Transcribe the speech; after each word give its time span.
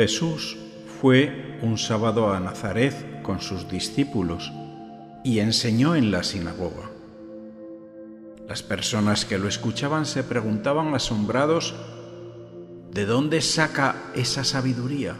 Jesús 0.00 0.56
fue 0.98 1.58
un 1.60 1.76
sábado 1.76 2.32
a 2.32 2.40
Nazaret 2.40 3.20
con 3.20 3.42
sus 3.42 3.68
discípulos 3.68 4.50
y 5.22 5.40
enseñó 5.40 5.94
en 5.94 6.10
la 6.10 6.22
sinagoga. 6.22 6.90
Las 8.48 8.62
personas 8.62 9.26
que 9.26 9.36
lo 9.36 9.46
escuchaban 9.46 10.06
se 10.06 10.24
preguntaban 10.24 10.94
asombrados, 10.94 11.74
¿de 12.90 13.04
dónde 13.04 13.42
saca 13.42 13.94
esa 14.14 14.42
sabiduría? 14.42 15.16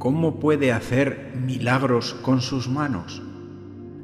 ¿Cómo 0.00 0.40
puede 0.40 0.72
hacer 0.72 1.30
milagros 1.36 2.14
con 2.14 2.40
sus 2.40 2.66
manos? 2.66 3.22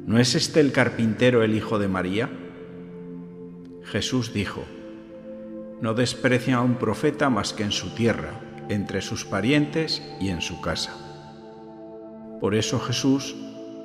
¿No 0.05 0.19
es 0.19 0.35
este 0.35 0.61
el 0.61 0.71
carpintero 0.71 1.43
el 1.43 1.53
hijo 1.53 1.79
de 1.79 1.89
María? 1.89 2.29
Jesús 3.83 4.31
dijo, 4.31 4.63
No 5.81 5.93
desprecian 5.93 6.59
a 6.59 6.61
un 6.61 6.75
profeta 6.75 7.29
más 7.29 7.51
que 7.51 7.63
en 7.63 7.73
su 7.73 7.93
tierra, 7.93 8.39
entre 8.69 9.01
sus 9.01 9.25
parientes 9.25 10.01
y 10.19 10.29
en 10.29 10.41
su 10.41 10.61
casa. 10.61 10.93
Por 12.39 12.55
eso 12.55 12.79
Jesús 12.79 13.35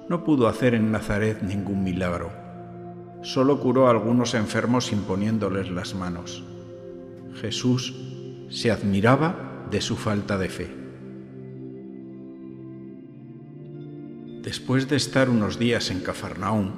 no 0.08 0.24
pudo 0.24 0.48
hacer 0.48 0.74
en 0.74 0.90
Nazaret 0.90 1.42
ningún 1.42 1.84
milagro. 1.84 2.30
Solo 3.22 3.60
curó 3.60 3.88
a 3.88 3.90
algunos 3.90 4.34
enfermos 4.34 4.92
imponiéndoles 4.92 5.70
las 5.70 5.94
manos. 5.94 6.44
Jesús 7.34 7.94
se 8.48 8.70
admiraba 8.70 9.66
de 9.70 9.80
su 9.80 9.96
falta 9.96 10.38
de 10.38 10.48
fe. 10.48 10.74
Después 14.42 14.88
de 14.88 14.96
estar 14.96 15.28
unos 15.28 15.58
días 15.58 15.90
en 15.90 16.00
Cafarnaúm, 16.00 16.72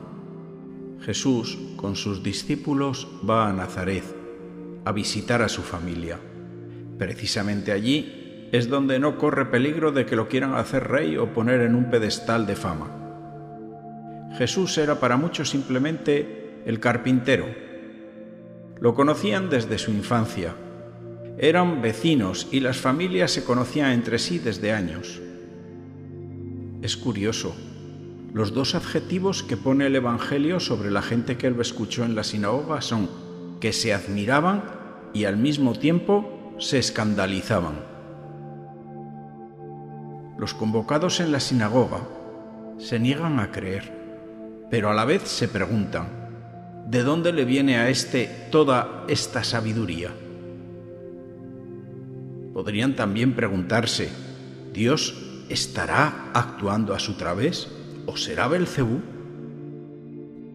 Jesús 1.03 1.57
con 1.77 1.97
sus 1.97 2.23
discípulos 2.23 3.09
va 3.29 3.49
a 3.49 3.53
Nazaret 3.53 4.05
a 4.85 4.93
visitar 4.93 5.41
a 5.41 5.49
su 5.49 5.63
familia. 5.63 6.19
Precisamente 7.01 7.73
allí 7.73 8.49
es 8.53 8.69
donde 8.69 8.99
no 8.99 9.17
corre 9.17 9.47
peligro 9.47 9.91
de 9.91 10.05
que 10.05 10.17
lo 10.17 10.29
quieran 10.29 10.55
hacer 10.55 10.87
rey 10.87 11.17
o 11.17 11.33
poner 11.33 11.63
en 11.63 11.75
un 11.75 11.89
pedestal 11.89 12.47
de 12.47 12.57
fama. 12.57 12.91
Jesús 14.37 14.77
era 14.77 15.01
para 15.01 15.17
muchos 15.17 15.49
simplemente 15.49 16.61
el 16.67 16.79
carpintero. 16.79 17.47
Lo 18.81 18.93
conocían 18.93 19.49
desde 19.49 19.79
su 19.79 19.93
infancia. 19.93 20.55
Eran 21.39 21.81
vecinos 21.81 22.49
y 22.53 22.61
las 22.61 22.77
familias 22.77 23.31
se 23.31 23.45
conocían 23.45 23.93
entre 23.93 24.19
sí 24.19 24.39
desde 24.39 24.73
años. 24.73 25.23
Es 26.83 26.99
curioso, 26.99 27.57
los 28.35 28.53
dos 28.53 28.75
adjetivos 28.75 29.43
que 29.43 29.57
pone 29.57 29.87
el 29.87 29.97
Evangelio 29.97 30.61
sobre 30.61 30.91
la 30.91 31.01
gente 31.01 31.39
que 31.39 31.47
él 31.47 31.57
escuchó 31.63 32.05
en 32.05 32.15
la 32.15 32.25
sinagoga 32.25 32.83
son 32.83 33.09
que 33.59 33.73
se 33.73 33.95
admiraban 33.95 34.65
y 35.15 35.25
al 35.25 35.39
mismo 35.39 35.73
tiempo 35.73 36.37
se 36.61 36.79
escandalizaban. 36.79 37.81
Los 40.39 40.55
convocados 40.55 41.21
en 41.21 41.33
la 41.33 41.41
sinagoga 41.41 42.01
se 42.79 43.01
niegan 43.01 43.41
a 43.41 43.51
creer, 43.51 43.93
pero 44.71 44.91
a 44.91 44.95
la 44.95 45.05
vez 45.05 45.23
se 45.23 45.49
preguntan, 45.49 46.09
¿de 46.87 47.03
dónde 47.03 47.33
le 47.33 47.45
viene 47.45 47.79
a 47.79 47.89
éste 47.89 48.49
toda 48.51 49.05
esta 49.09 49.43
sabiduría? 49.43 50.11
Podrían 52.53 52.95
también 52.95 53.35
preguntarse, 53.35 54.11
¿Dios 54.73 55.45
¿estará 55.49 56.31
actuando 56.35 56.95
a 56.95 56.99
su 56.99 57.15
través 57.15 57.69
o 58.07 58.17
será 58.17 58.49
Belcebú? 58.49 59.01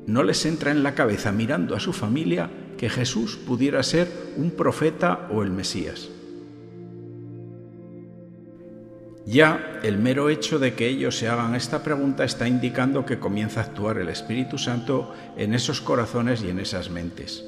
No 0.06 0.21
les 0.23 0.45
entra 0.45 0.71
en 0.71 0.83
la 0.83 0.94
cabeza 0.94 1.32
mirando 1.32 1.76
a 1.76 1.80
su 1.80 1.94
familia 1.94 2.49
que 2.77 2.89
Jesús 2.89 3.37
pudiera 3.37 3.81
ser 3.83 4.08
un 4.37 4.52
profeta 4.52 5.27
o 5.31 5.43
el 5.43 5.52
Mesías. 5.52 6.09
Ya 9.25 9.80
el 9.81 9.97
mero 9.97 10.30
hecho 10.30 10.59
de 10.59 10.75
que 10.75 10.87
ellos 10.87 11.17
se 11.17 11.27
hagan 11.27 11.55
esta 11.55 11.81
pregunta 11.81 12.23
está 12.23 12.47
indicando 12.47 13.08
que 13.08 13.17
comienza 13.17 13.59
a 13.59 13.64
actuar 13.64 13.97
el 13.97 14.09
Espíritu 14.09 14.59
Santo 14.59 15.15
en 15.35 15.55
esos 15.55 15.81
corazones 15.81 16.43
y 16.43 16.49
en 16.49 16.59
esas 16.59 16.91
mentes. 16.91 17.43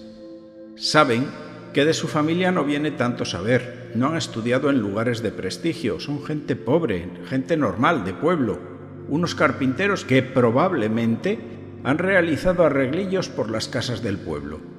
Saben 0.75 1.27
que 1.73 1.85
de 1.85 1.93
su 1.93 2.07
familia 2.07 2.51
no 2.51 2.63
viene 2.63 2.89
tanto 2.89 3.25
saber, 3.25 3.91
no 3.93 4.07
han 4.07 4.17
estudiado 4.17 4.71
en 4.71 4.79
lugares 4.79 5.21
de 5.21 5.31
prestigio, 5.31 5.99
son 5.99 6.23
gente 6.25 6.55
pobre, 6.55 7.07
gente 7.27 7.55
normal, 7.57 8.03
de 8.03 8.13
pueblo, 8.13 8.59
unos 9.07 9.35
carpinteros 9.35 10.03
que 10.03 10.23
probablemente 10.23 11.37
han 11.83 11.99
realizado 11.99 12.65
arreglillos 12.65 13.29
por 13.29 13.51
las 13.51 13.67
casas 13.67 14.01
del 14.01 14.17
pueblo. 14.17 14.76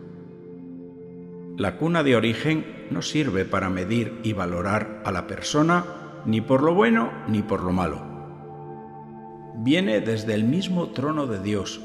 La 1.59 1.77
cuna 1.77 2.05
de 2.05 2.15
origen 2.15 2.87
no 2.93 3.03
sirve 3.03 3.45
para 3.45 3.69
medir 3.69 4.21
y 4.23 4.33
valorar 4.33 5.03
a 5.05 5.11
la 5.11 5.27
persona 5.27 5.85
ni 6.25 6.41
por 6.41 6.63
lo 6.63 6.73
bueno 6.73 7.11
ni 7.27 7.43
por 7.43 7.65
lo 7.65 7.73
malo. 7.73 8.01
Viene 9.57 10.01
desde 10.01 10.35
el 10.35 10.45
mismo 10.45 10.91
trono 10.91 11.27
de 11.27 11.43
Dios, 11.43 11.81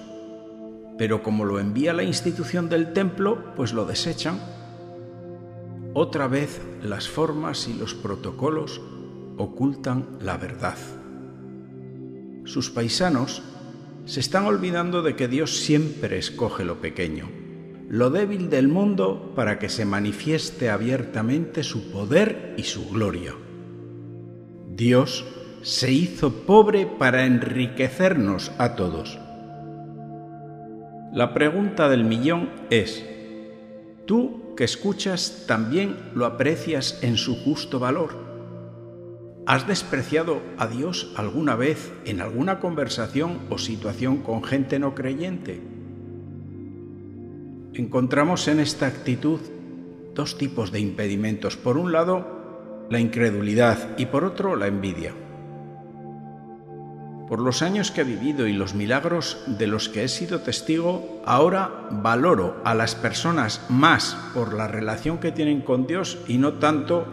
pero 1.00 1.24
como 1.24 1.44
lo 1.44 1.60
envía 1.60 1.92
la 1.92 2.04
institución 2.04 2.70
del 2.70 2.94
templo, 2.94 3.56
pues 3.56 3.74
lo 3.74 3.86
desechan 3.86 4.40
otra 5.96 6.28
vez 6.28 6.62
las 6.84 7.10
formas 7.10 7.68
y 7.68 7.74
los 7.74 7.96
protocolos 7.96 8.80
ocultan 9.40 10.20
la 10.22 10.38
verdad. 10.38 10.78
Sus 12.46 12.70
paisanos 12.70 13.42
se 14.06 14.20
están 14.20 14.46
olvidando 14.46 15.02
de 15.02 15.16
que 15.16 15.28
Dios 15.28 15.58
siempre 15.58 16.20
escoge 16.20 16.64
lo 16.64 16.80
pequeño, 16.80 17.43
lo 17.94 18.10
débil 18.10 18.50
del 18.50 18.70
mundo 18.70 19.34
para 19.36 19.60
que 19.60 19.70
se 19.70 19.86
manifieste 19.86 20.72
abiertamente 20.72 21.62
su 21.62 21.92
poder 21.92 22.56
y 22.58 22.64
su 22.64 22.90
gloria. 22.90 23.36
Dios 24.68 25.24
se 25.62 25.92
hizo 25.92 26.34
pobre 26.48 26.88
para 26.88 27.28
enriquecernos 27.28 28.52
a 28.58 28.76
todos. 28.76 29.20
La 31.14 31.36
pregunta 31.36 31.88
del 31.88 32.04
millón 32.04 32.50
es, 32.72 33.06
¿tú 34.08 34.56
que 34.58 34.64
escuchas 34.64 35.44
también 35.46 35.96
lo 36.16 36.26
aprecias 36.26 36.98
en 37.04 37.16
su 37.16 37.36
justo 37.36 37.78
valor? 37.78 38.18
¿Has 39.46 39.68
despreciado 39.68 40.42
a 40.58 40.66
Dios 40.66 41.14
alguna 41.16 41.56
vez 41.56 41.94
en 42.06 42.22
alguna 42.22 42.60
conversación 42.60 43.42
o 43.52 43.60
situación 43.60 44.24
con 44.24 44.44
gente 44.44 44.80
no 44.80 44.96
creyente? 44.96 45.73
Encontramos 47.76 48.48
en 48.48 48.60
esta 48.60 48.86
actitud 48.86 49.40
dos 50.14 50.38
tipos 50.38 50.72
de 50.72 50.80
impedimentos. 50.80 51.58
Por 51.58 51.78
un 51.78 51.92
lado, 51.92 52.86
la 52.92 53.00
incredulidad 53.00 53.98
y 53.98 54.06
por 54.06 54.26
otro, 54.26 54.56
la 54.56 54.68
envidia. 54.68 55.12
Por 57.28 57.40
los 57.40 57.64
años 57.64 57.90
que 57.90 58.02
he 58.02 58.04
vivido 58.04 58.46
y 58.46 58.54
los 58.54 58.76
milagros 58.76 59.44
de 59.48 59.66
los 59.66 59.90
que 59.90 60.04
he 60.04 60.08
sido 60.08 60.42
testigo, 60.42 61.24
ahora 61.26 61.88
valoro 61.90 62.62
a 62.64 62.76
las 62.76 62.94
personas 62.94 63.66
más 63.70 64.16
por 64.36 64.54
la 64.54 64.68
relación 64.68 65.18
que 65.18 65.32
tienen 65.32 65.62
con 65.62 65.88
Dios 65.88 66.20
y 66.28 66.38
no 66.38 66.54
tanto 66.54 67.08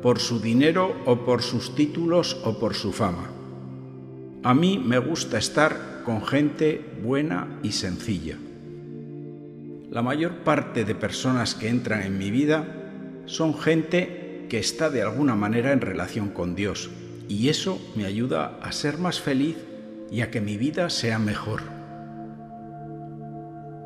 por 0.00 0.18
su 0.18 0.40
dinero 0.40 0.94
o 1.04 1.26
por 1.26 1.42
sus 1.42 1.74
títulos 1.74 2.40
o 2.42 2.58
por 2.58 2.74
su 2.74 2.92
fama. 2.92 3.28
A 4.42 4.54
mí 4.54 4.78
me 4.78 4.98
gusta 4.98 5.36
estar 5.36 6.02
con 6.06 6.24
gente 6.24 6.82
buena 7.02 7.58
y 7.62 7.72
sencilla. 7.72 8.38
La 9.90 10.02
mayor 10.02 10.38
parte 10.38 10.84
de 10.84 10.96
personas 10.96 11.54
que 11.54 11.68
entran 11.68 12.02
en 12.02 12.18
mi 12.18 12.32
vida 12.32 12.64
son 13.26 13.56
gente 13.56 14.46
que 14.48 14.58
está 14.58 14.90
de 14.90 15.02
alguna 15.02 15.36
manera 15.36 15.72
en 15.72 15.80
relación 15.80 16.30
con 16.30 16.56
Dios, 16.56 16.90
y 17.28 17.48
eso 17.50 17.80
me 17.94 18.04
ayuda 18.04 18.58
a 18.62 18.72
ser 18.72 18.98
más 18.98 19.20
feliz 19.20 19.56
y 20.10 20.22
a 20.22 20.30
que 20.30 20.40
mi 20.40 20.56
vida 20.56 20.90
sea 20.90 21.20
mejor. 21.20 21.62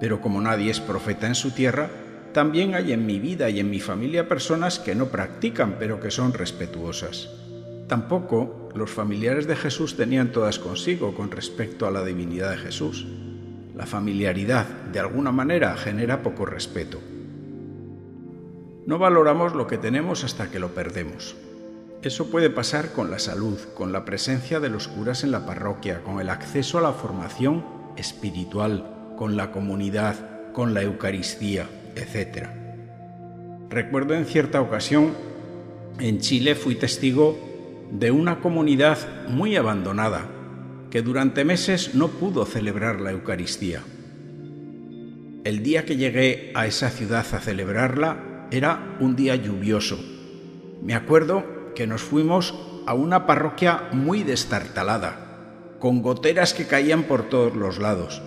Pero 0.01 0.23
como 0.23 0.41
nadie 0.41 0.71
es 0.71 0.81
profeta 0.81 1.27
en 1.27 1.35
su 1.35 1.51
tierra, 1.51 1.91
también 2.33 2.75
hay 2.75 2.93
en 2.93 3.05
mi 3.05 3.19
vida 3.19 3.51
y 3.51 3.61
en 3.61 3.69
mi 3.69 3.81
familia 3.81 4.27
personas 4.27 4.79
que 4.79 4.95
no 4.95 5.09
practican 5.09 5.77
pero 5.79 6.01
que 6.01 6.11
son 6.11 6.33
respetuosas. 6.33 7.29
Tampoco 7.89 8.71
los 8.75 8.91
familiares 8.91 9.47
de 9.47 9.57
Jesús 9.57 9.97
tenían 9.97 10.33
todas 10.33 10.59
consigo 10.59 11.15
con 11.15 11.31
respecto 11.31 11.87
a 11.87 11.91
la 11.91 12.05
divinidad 12.05 12.53
de 12.53 12.59
Jesús. 12.59 13.07
La 13.81 13.87
familiaridad, 13.87 14.67
de 14.93 15.01
alguna 15.01 15.33
manera, 15.33 15.75
genera 15.75 16.23
poco 16.23 16.45
respeto. 16.45 17.01
No 18.85 18.99
valoramos 18.99 19.55
lo 19.55 19.67
que 19.67 19.79
tenemos 19.79 20.23
hasta 20.23 20.51
que 20.51 20.59
lo 20.59 20.75
perdemos. 20.75 21.35
Eso 22.03 22.31
puede 22.31 22.51
pasar 22.51 22.93
con 22.93 23.11
la 23.11 23.19
salud, 23.19 23.59
con 23.75 23.91
la 23.91 24.05
presencia 24.05 24.61
de 24.61 24.69
los 24.69 24.87
curas 24.87 25.25
en 25.25 25.31
la 25.31 25.47
parroquia, 25.47 26.03
con 26.03 26.21
el 26.21 26.29
acceso 26.29 26.77
a 26.77 26.83
la 26.83 26.93
formación 26.93 27.65
espiritual, 27.97 29.15
con 29.17 29.39
la 29.39 29.51
comunidad, 29.51 30.53
con 30.53 30.75
la 30.75 30.83
Eucaristía, 30.83 31.67
etc. 31.97 32.49
Recuerdo 33.71 34.13
en 34.13 34.27
cierta 34.27 34.61
ocasión, 34.61 35.15
en 35.99 36.19
Chile 36.19 36.55
fui 36.55 36.75
testigo 36.75 37.39
de 37.91 38.11
una 38.11 38.41
comunidad 38.41 38.99
muy 39.27 39.57
abandonada, 39.57 40.27
que 40.91 41.03
durante 41.03 41.45
meses 41.45 41.95
no 41.95 42.09
pudo 42.09 42.45
celebrar 42.45 43.01
la 43.01 43.13
Eucaristía. 43.13 43.83
El 45.45 45.63
día 45.63 45.85
que 45.85 45.97
llegué 45.97 46.53
a 46.55 46.67
esa 46.67 46.91
ciudad 46.91 47.25
a 47.33 47.39
celebrarla 47.39 48.49
era 48.51 48.97
un 49.01 49.17
día 49.17 49.37
lluvioso. 49.37 49.99
Me 50.83 50.95
acuerdo 50.95 51.73
que 51.75 51.87
nos 51.87 52.03
fuimos 52.03 52.55
a 52.87 52.95
una 52.95 53.27
parroquia 53.27 53.89
muy 53.93 54.23
destartalada, 54.23 55.77
con 55.79 56.03
goteras 56.03 56.53
que 56.53 56.67
caían 56.67 57.05
por 57.05 57.29
todos 57.29 57.55
los 57.55 57.79
lados, 57.79 58.21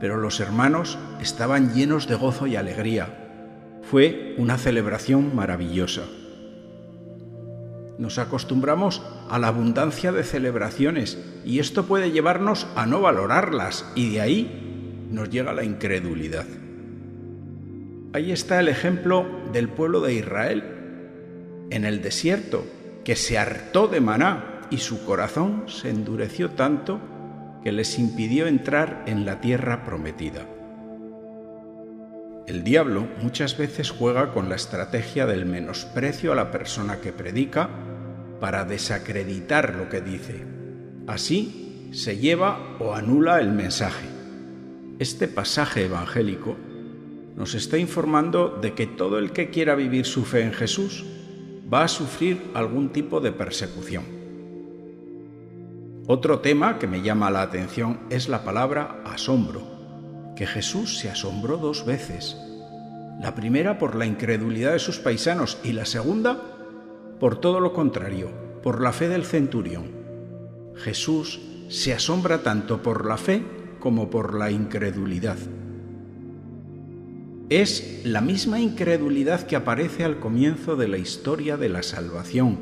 pero 0.00 0.16
los 0.16 0.40
hermanos 0.40 0.98
estaban 1.20 1.74
llenos 1.74 2.08
de 2.08 2.14
gozo 2.14 2.46
y 2.46 2.56
alegría. 2.56 3.80
Fue 3.82 4.34
una 4.38 4.58
celebración 4.58 5.36
maravillosa. 5.36 6.02
Nos 7.98 8.18
acostumbramos 8.18 9.02
a 9.28 9.40
la 9.40 9.48
abundancia 9.48 10.12
de 10.12 10.22
celebraciones 10.22 11.18
y 11.44 11.58
esto 11.58 11.86
puede 11.86 12.12
llevarnos 12.12 12.68
a 12.76 12.86
no 12.86 13.00
valorarlas 13.00 13.84
y 13.96 14.10
de 14.10 14.20
ahí 14.20 15.08
nos 15.10 15.30
llega 15.30 15.52
la 15.52 15.64
incredulidad. 15.64 16.46
Ahí 18.12 18.30
está 18.30 18.60
el 18.60 18.68
ejemplo 18.68 19.26
del 19.52 19.68
pueblo 19.68 20.00
de 20.00 20.14
Israel 20.14 20.64
en 21.70 21.84
el 21.84 22.00
desierto, 22.00 22.64
que 23.04 23.16
se 23.16 23.36
hartó 23.36 23.88
de 23.88 24.00
maná 24.00 24.60
y 24.70 24.78
su 24.78 25.04
corazón 25.04 25.64
se 25.66 25.90
endureció 25.90 26.50
tanto 26.50 27.00
que 27.64 27.72
les 27.72 27.98
impidió 27.98 28.46
entrar 28.46 29.02
en 29.06 29.26
la 29.26 29.40
tierra 29.40 29.84
prometida. 29.84 30.46
El 32.46 32.64
diablo 32.64 33.06
muchas 33.20 33.58
veces 33.58 33.90
juega 33.90 34.32
con 34.32 34.48
la 34.48 34.54
estrategia 34.54 35.26
del 35.26 35.44
menosprecio 35.44 36.32
a 36.32 36.34
la 36.34 36.50
persona 36.50 36.98
que 37.00 37.12
predica 37.12 37.68
para 38.40 38.64
desacreditar 38.64 39.74
lo 39.74 39.88
que 39.88 40.00
dice. 40.00 40.44
Así 41.06 41.90
se 41.92 42.18
lleva 42.18 42.76
o 42.78 42.94
anula 42.94 43.40
el 43.40 43.50
mensaje. 43.50 44.06
Este 44.98 45.28
pasaje 45.28 45.84
evangélico 45.84 46.56
nos 47.36 47.54
está 47.54 47.78
informando 47.78 48.58
de 48.60 48.74
que 48.74 48.86
todo 48.86 49.18
el 49.18 49.32
que 49.32 49.50
quiera 49.50 49.74
vivir 49.74 50.06
su 50.06 50.24
fe 50.24 50.42
en 50.42 50.52
Jesús 50.52 51.04
va 51.72 51.84
a 51.84 51.88
sufrir 51.88 52.50
algún 52.54 52.90
tipo 52.90 53.20
de 53.20 53.32
persecución. 53.32 54.04
Otro 56.06 56.40
tema 56.40 56.78
que 56.78 56.86
me 56.86 57.02
llama 57.02 57.30
la 57.30 57.42
atención 57.42 58.00
es 58.10 58.28
la 58.28 58.42
palabra 58.42 59.02
asombro, 59.04 59.62
que 60.36 60.46
Jesús 60.46 60.98
se 60.98 61.10
asombró 61.10 61.58
dos 61.58 61.84
veces. 61.84 62.36
La 63.20 63.34
primera 63.34 63.78
por 63.78 63.94
la 63.94 64.06
incredulidad 64.06 64.72
de 64.72 64.78
sus 64.78 64.98
paisanos 64.98 65.58
y 65.62 65.72
la 65.72 65.84
segunda 65.84 66.57
por 67.20 67.40
todo 67.40 67.60
lo 67.60 67.72
contrario, 67.72 68.30
por 68.62 68.80
la 68.80 68.92
fe 68.92 69.08
del 69.08 69.24
centurión. 69.24 69.86
Jesús 70.74 71.40
se 71.68 71.92
asombra 71.92 72.42
tanto 72.42 72.82
por 72.82 73.06
la 73.06 73.16
fe 73.16 73.42
como 73.80 74.10
por 74.10 74.34
la 74.34 74.50
incredulidad. 74.50 75.36
Es 77.50 78.02
la 78.04 78.20
misma 78.20 78.60
incredulidad 78.60 79.42
que 79.46 79.56
aparece 79.56 80.04
al 80.04 80.20
comienzo 80.20 80.76
de 80.76 80.88
la 80.88 80.98
historia 80.98 81.56
de 81.56 81.68
la 81.68 81.82
salvación, 81.82 82.58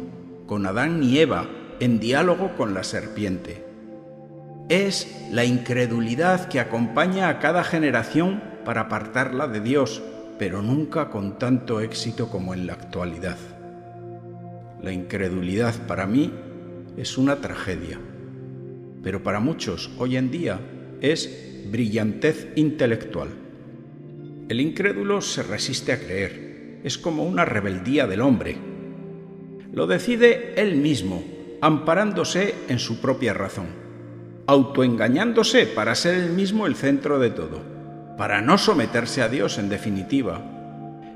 con 0.47 0.65
Adán 0.65 1.03
y 1.03 1.19
Eva 1.19 1.49
en 1.81 1.99
diálogo 1.99 2.57
con 2.57 2.73
la 2.73 2.85
serpiente. 2.85 3.65
Es 4.69 5.29
la 5.31 5.45
incredulidad 5.45 6.49
que 6.49 6.61
acompaña 6.61 7.29
a 7.29 7.39
cada 7.39 7.65
generación 7.65 8.43
para 8.65 8.83
apartarla 8.83 9.49
de 9.49 9.61
Dios, 9.61 10.03
pero 10.39 10.63
nunca 10.63 11.11
con 11.11 11.39
tanto 11.39 11.81
éxito 11.81 12.29
como 12.29 12.55
en 12.55 12.67
la 12.67 12.75
actualidad. 12.75 13.37
La 14.83 14.93
incredulidad 14.93 15.87
para 15.87 16.07
mí 16.07 16.33
es 16.97 17.19
una 17.19 17.37
tragedia, 17.41 17.99
pero 19.03 19.23
para 19.23 19.41
muchos 19.41 19.91
hoy 19.99 20.17
en 20.17 20.31
día 20.31 20.61
es 21.01 21.65
brillantez 21.71 22.49
intelectual. 22.57 23.29
El 24.49 24.61
incrédulo 24.61 25.21
se 25.21 25.43
resiste 25.43 25.93
a 25.93 25.99
creer, 25.99 26.81
es 26.85 26.99
como 26.99 27.25
una 27.25 27.45
rebeldía 27.45 28.07
del 28.07 28.21
hombre. 28.21 28.57
Lo 29.73 29.87
decide 29.87 30.55
él 30.57 30.77
mismo, 30.77 31.25
amparándose 31.61 32.55
en 32.69 32.79
su 32.79 33.01
propia 33.01 33.35
razón, 33.35 33.67
autoengañándose 34.47 35.67
para 35.67 35.95
ser 35.95 36.15
él 36.15 36.31
mismo 36.31 36.67
el 36.67 36.77
centro 36.77 37.19
de 37.19 37.31
todo, 37.31 37.61
para 38.17 38.41
no 38.41 38.57
someterse 38.57 39.23
a 39.23 39.29
Dios 39.29 39.59
en 39.59 39.69
definitiva. 39.69 40.43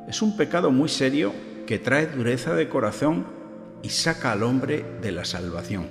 Es 0.08 0.22
un 0.22 0.36
pecado 0.36 0.70
muy 0.70 0.88
serio 0.88 1.32
que 1.66 1.78
trae 1.78 2.06
dureza 2.06 2.54
de 2.54 2.68
corazón 2.68 3.39
y 3.82 3.88
saca 3.88 4.32
al 4.32 4.42
hombre 4.42 4.84
de 5.02 5.12
la 5.12 5.24
salvación. 5.24 5.86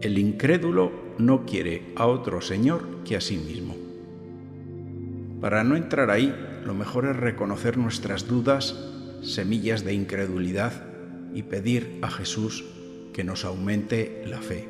El 0.00 0.18
incrédulo 0.18 0.92
no 1.18 1.44
quiere 1.46 1.92
a 1.96 2.06
otro 2.06 2.40
Señor 2.40 3.02
que 3.04 3.16
a 3.16 3.20
sí 3.20 3.36
mismo. 3.36 3.76
Para 5.40 5.64
no 5.64 5.76
entrar 5.76 6.10
ahí, 6.10 6.34
lo 6.64 6.74
mejor 6.74 7.06
es 7.06 7.16
reconocer 7.16 7.76
nuestras 7.76 8.26
dudas, 8.28 8.76
semillas 9.22 9.84
de 9.84 9.94
incredulidad 9.94 10.72
y 11.34 11.42
pedir 11.42 11.98
a 12.02 12.10
Jesús 12.10 12.64
que 13.12 13.24
nos 13.24 13.44
aumente 13.44 14.22
la 14.26 14.38
fe. 14.38 14.68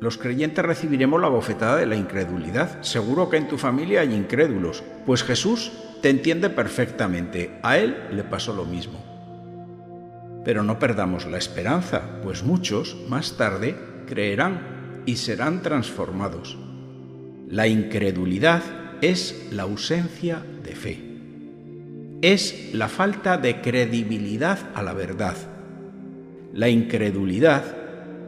Los 0.00 0.16
creyentes 0.16 0.64
recibiremos 0.64 1.20
la 1.20 1.28
bofetada 1.28 1.76
de 1.76 1.86
la 1.86 1.96
incredulidad. 1.96 2.82
Seguro 2.82 3.28
que 3.28 3.36
en 3.36 3.48
tu 3.48 3.58
familia 3.58 4.00
hay 4.00 4.14
incrédulos, 4.14 4.82
pues 5.04 5.22
Jesús 5.22 5.72
te 6.00 6.08
entiende 6.08 6.48
perfectamente. 6.48 7.58
A 7.62 7.76
él 7.76 8.08
le 8.10 8.24
pasó 8.24 8.54
lo 8.54 8.64
mismo. 8.64 9.09
Pero 10.44 10.62
no 10.62 10.78
perdamos 10.78 11.26
la 11.26 11.38
esperanza, 11.38 12.20
pues 12.22 12.42
muchos 12.42 12.96
más 13.08 13.36
tarde 13.36 13.76
creerán 14.06 15.02
y 15.06 15.16
serán 15.16 15.62
transformados. 15.62 16.58
La 17.48 17.66
incredulidad 17.66 18.62
es 19.00 19.48
la 19.50 19.64
ausencia 19.64 20.42
de 20.62 20.74
fe. 20.74 21.10
Es 22.22 22.74
la 22.74 22.88
falta 22.88 23.38
de 23.38 23.60
credibilidad 23.60 24.58
a 24.74 24.82
la 24.82 24.92
verdad. 24.92 25.36
La 26.52 26.68
incredulidad 26.68 27.76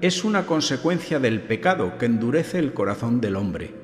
es 0.00 0.24
una 0.24 0.46
consecuencia 0.46 1.18
del 1.20 1.42
pecado 1.42 1.98
que 1.98 2.06
endurece 2.06 2.58
el 2.58 2.72
corazón 2.72 3.20
del 3.20 3.36
hombre. 3.36 3.74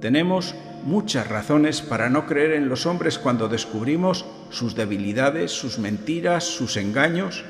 Tenemos 0.00 0.54
muchas 0.84 1.28
razones 1.28 1.82
para 1.82 2.08
no 2.08 2.26
creer 2.26 2.52
en 2.52 2.68
los 2.68 2.86
hombres 2.86 3.18
cuando 3.18 3.48
descubrimos 3.48 4.24
sus 4.54 4.74
debilidades, 4.76 5.50
sus 5.50 5.78
mentiras, 5.78 6.44
sus 6.44 6.76
engaños, 6.76 7.44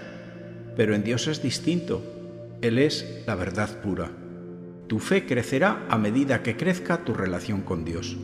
pero 0.74 0.94
en 0.94 1.04
Dios 1.04 1.26
es 1.26 1.42
distinto. 1.42 2.02
Él 2.62 2.78
es 2.78 3.22
la 3.26 3.34
verdad 3.34 3.80
pura. 3.82 4.10
Tu 4.86 4.98
fe 4.98 5.26
crecerá 5.26 5.86
a 5.90 5.98
medida 5.98 6.42
que 6.42 6.56
crezca 6.56 7.04
tu 7.04 7.12
relación 7.12 7.60
con 7.60 7.84
Dios. 7.84 8.16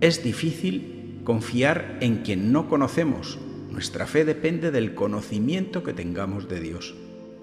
Es 0.00 0.22
difícil 0.24 1.20
confiar 1.24 1.98
en 2.00 2.18
quien 2.18 2.52
no 2.52 2.68
conocemos. 2.68 3.38
Nuestra 3.70 4.06
fe 4.06 4.24
depende 4.24 4.70
del 4.70 4.94
conocimiento 4.94 5.84
que 5.84 5.92
tengamos 5.92 6.48
de 6.48 6.60
Dios. 6.60 6.94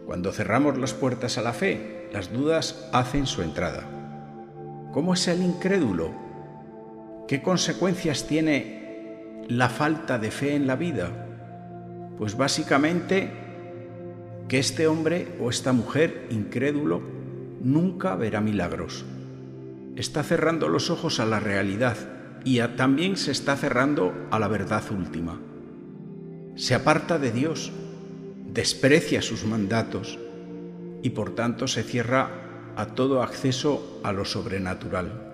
Cuando 0.06 0.34
cerramos 0.34 0.78
las 0.78 0.94
puertas 0.94 1.38
a 1.38 1.42
la 1.42 1.54
fe, 1.54 2.10
las 2.12 2.34
dudas 2.34 2.90
hacen 2.92 3.28
su 3.28 3.42
entrada. 3.42 3.90
¿Cómo 4.92 5.14
es 5.14 5.28
el 5.28 5.42
incrédulo? 5.42 6.12
¿Qué 7.28 7.42
consecuencias 7.42 8.28
tiene 8.28 8.83
la 9.48 9.70
falta 9.70 10.20
de 10.20 10.32
fe 10.32 10.56
en 10.56 10.68
la 10.68 10.76
vida? 10.76 11.10
Pues 12.18 12.38
básicamente 12.38 13.32
que 14.48 14.60
este 14.60 14.88
hombre 14.88 15.36
o 15.40 15.50
esta 15.50 15.74
mujer 15.74 16.28
incrédulo 16.30 17.02
nunca 17.62 18.16
verá 18.16 18.42
milagros. 18.42 19.06
Está 19.96 20.24
cerrando 20.24 20.68
los 20.68 20.90
ojos 20.90 21.20
a 21.20 21.26
la 21.26 21.40
realidad 21.40 21.98
y 22.44 22.60
también 22.76 23.16
se 23.16 23.32
está 23.32 23.56
cerrando 23.56 24.14
a 24.32 24.40
la 24.40 24.48
verdad 24.48 24.84
última. 24.92 25.40
Se 26.56 26.76
aparta 26.76 27.18
de 27.18 27.32
Dios, 27.32 27.72
desprecia 28.54 29.22
sus 29.22 29.46
mandatos 29.46 30.20
y 31.02 31.10
por 31.12 31.36
tanto 31.36 31.68
se 31.68 31.84
cierra 31.84 32.30
a 32.76 32.88
todo 32.88 33.24
acceso 33.24 34.00
a 34.04 34.12
lo 34.12 34.26
sobrenatural. 34.26 35.32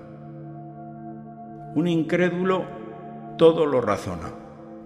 Un 1.75 1.87
incrédulo 1.87 2.78
todo 3.39 3.65
lo 3.65 3.79
razona. 3.79 4.33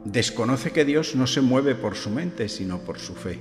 Desconoce 0.06 0.70
que 0.70 0.86
Dios 0.86 1.16
no 1.16 1.26
se 1.26 1.42
mueve 1.42 1.74
por 1.74 1.96
su 1.96 2.12
mente, 2.12 2.48
sino 2.50 2.78
por 2.82 3.00
su 3.00 3.16
fe. 3.16 3.40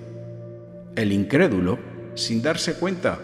El 0.97 1.12
incrédulo, 1.12 1.78
sin 2.14 2.40
darse 2.40 2.78
cuenta, 2.78 3.19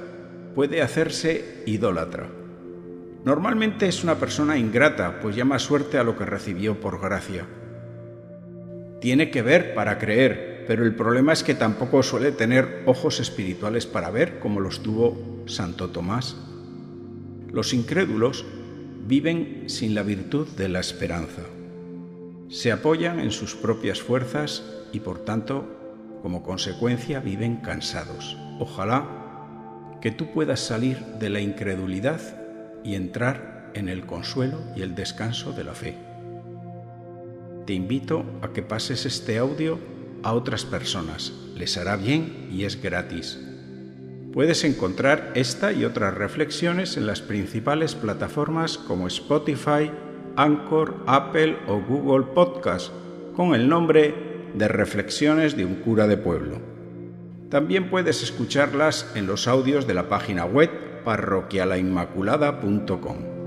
puede 0.55 0.83
hacerse 0.83 1.63
idólatra. 1.65 2.29
Normalmente 3.25 3.89
es 3.89 4.05
una 4.05 4.17
persona 4.17 4.59
ingrata, 4.59 5.19
pues 5.21 5.35
llama 5.35 5.59
suerte 5.59 5.97
a 5.97 6.05
lo 6.05 6.15
que 6.15 6.27
recibió 6.27 6.79
por 6.79 7.01
gracia. 7.01 7.47
Tiene 9.01 9.31
que 9.31 9.41
ver 9.41 9.73
para 9.73 9.99
creer, 9.99 10.65
pero 10.67 10.85
el 10.85 10.95
problema 10.95 11.33
es 11.33 11.43
que 11.43 11.55
tampoco 11.55 12.03
suele 12.03 12.33
tener 12.33 12.83
ojos 12.85 13.19
espirituales 13.19 13.87
para 13.87 14.11
ver 14.11 14.41
como 14.41 14.61
los 14.61 14.83
tuvo 14.83 15.43
Santo 15.47 15.89
Tomás. 15.89 16.37
Los 17.51 17.73
incrédulos 17.73 18.45
viven 19.07 19.65
sin 19.71 19.95
la 19.95 20.03
virtud 20.03 20.49
de 20.49 20.69
la 20.69 20.81
esperanza. 20.81 21.45
Se 22.49 22.73
apoyan 22.73 23.21
en 23.21 23.31
sus 23.31 23.55
propias 23.55 24.01
fuerzas 24.01 24.63
y 24.93 25.01
por 25.01 25.25
tanto, 25.25 25.67
como 26.23 26.43
consecuencia, 26.43 27.21
viven 27.21 27.57
cansados. 27.57 28.39
Ojalá 28.59 29.07
que 30.01 30.11
tú 30.11 30.33
puedas 30.33 30.61
salir 30.61 30.99
de 31.19 31.29
la 31.29 31.41
incredulidad 31.41 32.21
y 32.85 32.95
entrar 32.95 33.71
en 33.75 33.89
el 33.89 34.07
consuelo 34.07 34.59
y 34.75 34.83
el 34.83 34.95
descanso 34.95 35.53
de 35.53 35.65
la 35.65 35.75
fe. 35.75 35.95
Te 37.67 37.75
invito 37.75 38.25
a 38.41 38.49
que 38.55 38.63
pases 38.63 39.05
este 39.05 39.37
audio 39.37 39.79
a 40.23 40.33
otras 40.33 40.65
personas. 40.65 41.35
Les 41.55 41.77
hará 41.77 41.97
bien 41.97 42.49
y 42.51 42.65
es 42.65 42.81
gratis. 42.81 43.39
Puedes 44.33 44.65
encontrar 44.65 45.33
esta 45.35 45.73
y 45.73 45.85
otras 45.85 46.15
reflexiones 46.15 46.97
en 46.97 47.07
las 47.07 47.21
principales 47.21 47.95
plataformas 47.95 48.79
como 48.79 49.07
Spotify, 49.07 49.91
Anchor, 50.39 50.95
Apple 51.07 51.59
o 51.67 51.81
Google 51.81 52.27
Podcast 52.33 52.93
con 53.35 53.55
el 53.57 53.69
nombre 53.69 54.15
de 54.55 54.69
Reflexiones 54.69 55.57
de 55.57 55.65
un 55.65 55.75
cura 55.77 56.07
de 56.07 56.17
pueblo. 56.17 56.61
También 57.51 57.91
puedes 57.91 58.23
escucharlas 58.23 59.11
en 59.17 59.27
los 59.27 59.49
audios 59.49 59.89
de 59.89 59.95
la 59.95 60.09
página 60.09 60.45
web 60.45 60.71
parroquialainmaculada.com. 61.05 63.38